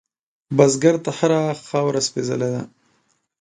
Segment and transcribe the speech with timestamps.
[0.57, 2.61] بزګر ته هره خاوره سپېڅلې ده